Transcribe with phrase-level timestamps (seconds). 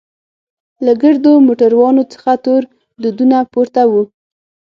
[0.85, 2.61] له ګردو موټرانوڅخه تور
[3.01, 4.03] دودونه پورته وو.